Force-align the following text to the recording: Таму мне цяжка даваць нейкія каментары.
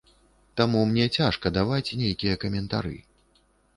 Таму 0.61 0.79
мне 0.93 1.05
цяжка 1.19 1.47
даваць 1.57 1.95
нейкія 2.03 2.41
каментары. 2.45 2.95